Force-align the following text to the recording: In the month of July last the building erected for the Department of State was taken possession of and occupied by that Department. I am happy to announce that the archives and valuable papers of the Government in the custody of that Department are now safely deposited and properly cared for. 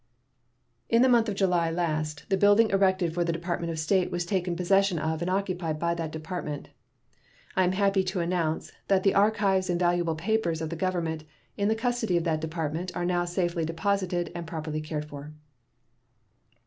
In 0.89 1.03
the 1.03 1.07
month 1.09 1.29
of 1.29 1.35
July 1.35 1.69
last 1.69 2.25
the 2.29 2.35
building 2.35 2.71
erected 2.71 3.13
for 3.13 3.23
the 3.23 3.31
Department 3.31 3.69
of 3.69 3.77
State 3.77 4.09
was 4.09 4.25
taken 4.25 4.55
possession 4.55 4.97
of 4.97 5.21
and 5.21 5.29
occupied 5.29 5.77
by 5.77 5.93
that 5.93 6.11
Department. 6.11 6.69
I 7.55 7.65
am 7.65 7.73
happy 7.73 8.03
to 8.05 8.19
announce 8.19 8.71
that 8.87 9.03
the 9.03 9.13
archives 9.13 9.69
and 9.69 9.79
valuable 9.79 10.15
papers 10.15 10.59
of 10.59 10.71
the 10.71 10.75
Government 10.75 11.23
in 11.55 11.67
the 11.67 11.75
custody 11.75 12.17
of 12.17 12.23
that 12.23 12.41
Department 12.41 12.91
are 12.95 13.05
now 13.05 13.25
safely 13.25 13.63
deposited 13.63 14.31
and 14.33 14.47
properly 14.47 14.81
cared 14.81 15.05
for. 15.05 15.33